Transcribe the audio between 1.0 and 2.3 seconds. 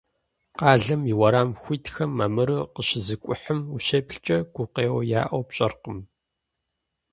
и уэрам хуитхэм